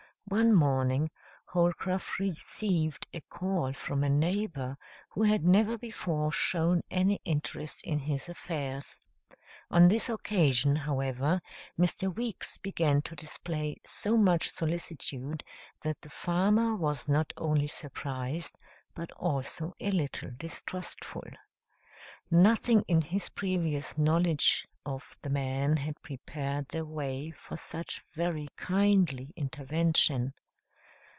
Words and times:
One 0.27 0.53
morning 0.55 1.11
Holcroft 1.47 2.17
received 2.17 3.05
a 3.13 3.19
call 3.19 3.73
from 3.73 4.01
a 4.01 4.09
neighbor 4.09 4.77
who 5.09 5.23
had 5.23 5.43
never 5.43 5.77
before 5.77 6.31
shown 6.31 6.79
any 6.89 7.19
interest 7.25 7.81
in 7.83 7.99
his 7.99 8.29
affairs. 8.29 9.01
On 9.69 9.89
this 9.89 10.07
occasion, 10.07 10.77
however, 10.77 11.41
Mr. 11.77 12.15
Weeks 12.15 12.55
began 12.55 13.01
to 13.01 13.13
display 13.17 13.75
so 13.85 14.15
much 14.15 14.51
solicitude 14.51 15.43
that 15.81 15.99
the 15.99 16.09
farmer 16.09 16.77
was 16.77 17.09
not 17.09 17.33
only 17.35 17.67
surprised, 17.67 18.57
but 18.95 19.11
also 19.13 19.73
a 19.81 19.91
little 19.91 20.29
distrustful. 20.37 21.25
Nothing 22.33 22.85
in 22.87 23.01
his 23.01 23.27
previous 23.27 23.97
knowledge 23.97 24.65
of 24.83 25.15
the 25.21 25.29
man 25.29 25.77
had 25.77 26.01
prepared 26.01 26.67
the 26.69 26.83
way 26.83 27.29
for 27.29 27.55
such 27.55 28.01
very 28.15 28.47
kindly 28.55 29.31
intervention. 29.35 30.33